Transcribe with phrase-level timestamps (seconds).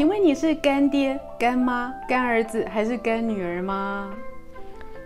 [0.00, 4.10] 请问你是干爹、干妈、干儿子还是干女儿吗？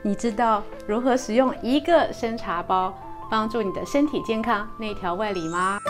[0.02, 2.96] 你知道如何使用一个生茶包
[3.28, 5.80] 帮助你的身体健康内调外里吗？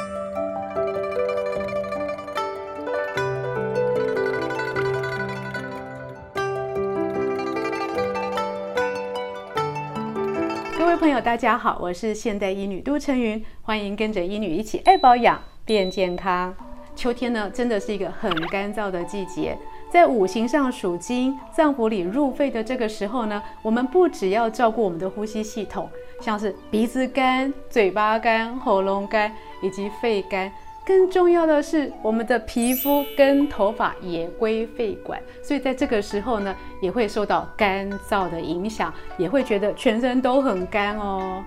[10.78, 16.54] 各位朋友，大家好，我是现代医女杜成云，欢迎跟着医女一起爱保养变健康。
[16.94, 19.56] 秋天呢，真的是一个很干燥的季节。
[19.90, 25.88] 在五行上属金，脏腑里入肺的这个时候呢，我们不只要照顾我们的呼吸系统，
[26.20, 30.50] 像是鼻子干、嘴巴干、喉咙干以及肺干，
[30.84, 41.44] 更重要的是我们的皮肤跟头发也归肺管，所以在这个时候呢，也会受到干燥的影响，也会觉得全身都很干哦。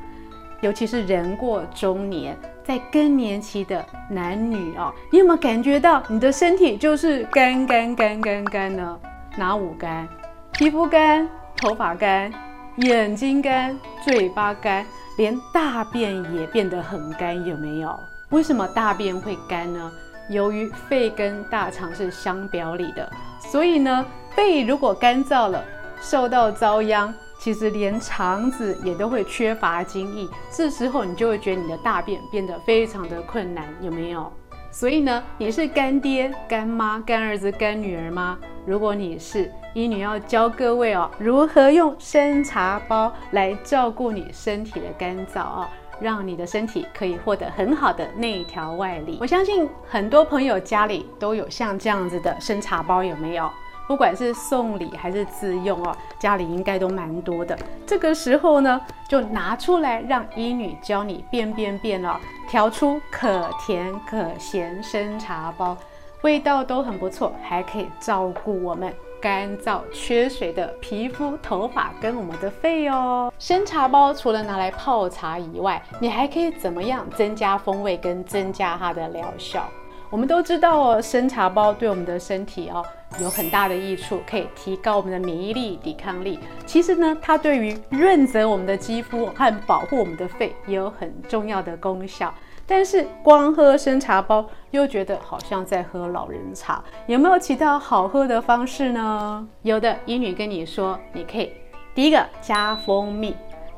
[0.62, 9.00] 尤其是人过中年，在更年期的男女哦，你有没有感觉到你的身体就是干干干干干呢？
[9.38, 10.08] 哪五干？
[10.54, 12.34] 皮肤干、头发干、
[12.78, 14.84] 眼睛干、嘴巴干，
[15.18, 17.96] 连大便也变得很干，有没有？
[18.32, 19.92] 为什么大便会干呢？
[20.30, 24.06] 由于肺跟大肠是相表里的，所以呢，
[24.36, 25.64] 肺如果干燥了，
[26.02, 27.14] 受到遭殃。
[27.48, 34.30] 其实连肠子也都会缺乏精液，这时候你就会觉得你的大便变得非常的困难，有没有？
[34.70, 38.38] 所以呢，你是干爹、干妈、干儿子、干女儿吗？
[38.66, 45.70] 如果你是，医女要教各位哦，如何用生茶包来照顾你身体的干燥啊，
[46.02, 49.20] 让你的身体可以获得很好的内调外理。
[49.22, 53.50] 我相信很多朋友家里都有像这样子的生茶包，有没有？
[53.88, 57.58] 不管是送礼还是自用哦，家里应该都蛮多的。
[57.86, 62.18] 这个时候呢，就拿出来让医女教你变变变哦，
[62.50, 65.78] 调出可甜可咸生茶包，
[66.22, 73.32] 味道都很不错，还可以照顾我们干燥缺水的皮肤、头发跟我们的肺哦。
[73.40, 79.64] 生茶包除了拿来泡茶以外，你还可以怎么样增加风味跟增加它的疗效？
[80.10, 82.86] 我们都知道哦，生茶包对我们的身体哦
[83.20, 86.40] 有很大的益处，可以提高我们的免疫力、抵抗力。
[86.66, 92.34] 其实呢，它对于润泽我们的肌肤和保护我们的肺也有很重要的功效。
[92.70, 99.48] 但是光喝生茶包又觉得好像在喝老人茶，有没有其他好喝的方式呢？
[99.62, 101.54] 有的，医女跟你说，你可以
[101.96, 103.34] 第一个加蜂蜜。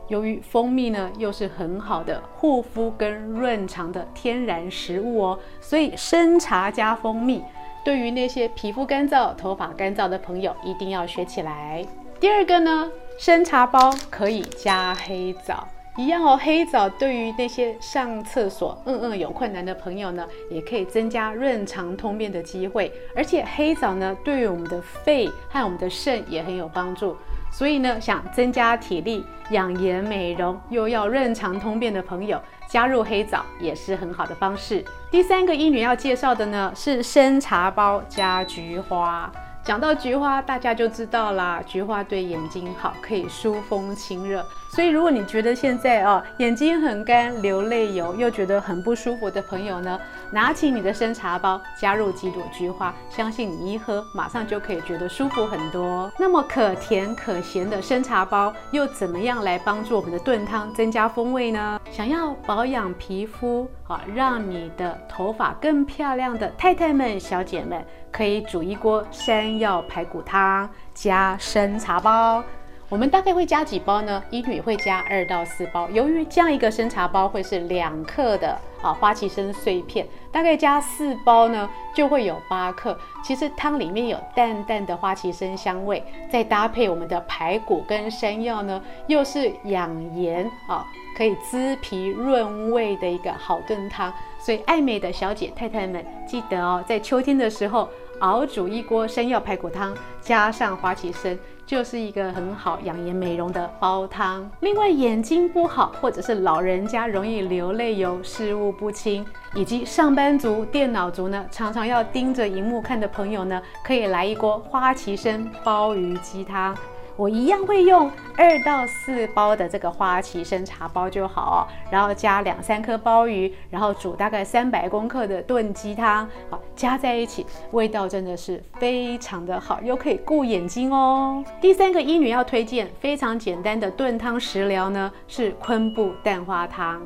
[0.08, 7.44] 由于蜂蜜呢，又是很好的护肤跟润肠的天然食物哦，所以生茶加蜂蜜，
[7.90, 11.84] 对于那些皮肤干燥、头发干燥的朋友，一定要学起来。
[12.20, 15.68] 第二个呢，生茶包可以加黑枣，
[15.98, 16.40] 一样哦。
[16.40, 22.94] 黑枣对于那些上厕所嗯嗯有困难的朋友呢，也可以增加润肠通便的机会。
[23.16, 27.18] 而且黑枣呢，对于我们的肺和我们的肾也很有帮助。
[27.52, 34.86] 所以呢，想增加体力、养颜美容，又要润肠通便的朋友，加入黑枣也是很好的方式。
[35.12, 39.32] 第三个医女要介绍的呢，是生茶包加菊花。
[39.70, 41.62] 讲到菊花，大家就知道啦。
[41.64, 44.44] 菊花对眼睛好，可以疏风清热。
[44.68, 50.00] 所以，如果你觉得现在啊眼睛很干、流泪油，又觉得很不舒服的朋友呢，
[50.32, 56.12] 拿起你的生茶包，加入几朵菊花，相信你一喝，马上就可以觉得舒服很多。
[56.18, 61.80] 那么可甜可咸的生茶包，又怎么样来帮助我们的炖汤增加风味呢？
[61.92, 67.86] 想要保养皮肤啊，让你的头发更漂亮的太太们、小姐们。
[68.12, 72.44] 可以煮一锅山药排骨汤，加参茶包。
[72.88, 74.24] 我们大概会加几包呢？
[74.32, 75.88] 一女会加二到四包。
[75.92, 82.98] 由于这样一个参茶包会是两克的啊花旗参碎片，大概加四包呢就会有八克。
[83.24, 90.84] 其实汤里面有淡淡的花旗参香味，再搭配我们的排骨跟山药呢，又是养颜啊，
[91.16, 94.12] 可以滋脾润胃的一个好炖汤。
[94.40, 97.88] 所以爱美的小姐太太们记得哦，在秋天的时候。
[98.20, 104.50] 熬煮一锅山药排骨汤，加上花旗参，就是一个很好养颜美容的煲汤。
[104.60, 116.76] 另外，眼睛不好，或者是老人家容易流泪油、视物不清，以及上班族、电脑族呢，常常要盯着荧幕看的朋友呢，可以来一锅花旗参鲍鱼鸡汤。
[117.20, 131.44] 我一样会用二到四包的这个花旗参茶包就好，然后加两三颗鲍鱼，然后煮大概三百公克的炖鸡汤，好，加在一起，味道真的是非常的好，又可以顾眼睛哦。
[131.60, 137.06] 第三个医女要推荐非常简单的炖汤食疗呢，是昆布蛋花汤。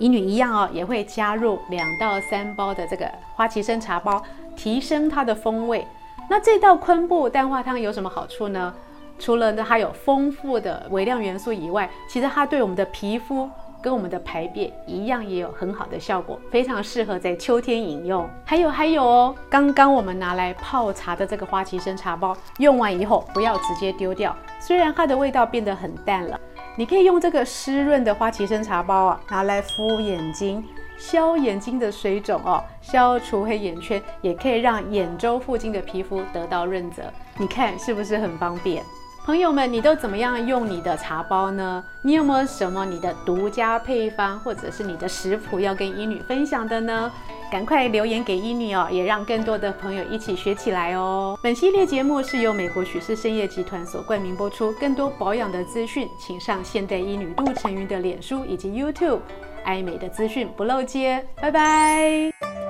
[0.00, 4.20] 医女一样哦，也会加入两到三包的这个花旗参茶包，
[4.56, 5.86] 提升它的风味。
[6.28, 8.74] 那这道昆布蛋花汤有什么好处呢？
[9.22, 13.48] 除了呢它有丰富的微量元素以外，其实它对我们的皮肤
[13.80, 18.28] 跟我们的排便一样也有很好的效果，非常适合在秋天饮用。
[18.44, 26.40] 还有还有哦，刚刚我们拿来泡茶的这个花旗参茶包，用完以后不要直接丢掉，虽然它的味道变得很淡了，
[26.76, 30.64] 你可以用这个湿润的花旗参茶包啊，拿来敷眼睛。
[30.98, 37.02] 消眼睛的水肿哦，消除黑眼圈，也可以让眼周附近的皮肤得到润泽。
[37.38, 38.84] 你看是不是很方便？
[39.24, 41.82] 朋友们，你都怎么样用你的茶包呢？
[42.02, 47.10] 你有没有什么你的独家配方，或者是你的食谱要跟医女分享的呢？
[47.50, 51.38] 赶快留言给医女哦，也让更多的朋友一起学起来哦。
[51.40, 54.72] 本系列节目是由美国许氏参业集团所冠名播出。
[54.72, 59.20] 更多保养的资讯，请上现代医女杜成云的脸书以及 YouTube。
[59.64, 62.61] 爱美的资讯不漏接，拜拜。